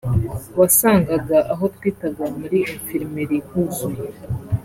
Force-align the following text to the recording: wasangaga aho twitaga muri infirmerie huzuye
wasangaga 0.59 1.37
aho 1.53 1.63
twitaga 1.75 2.23
muri 2.39 2.57
infirmerie 2.73 3.39
huzuye 3.49 4.05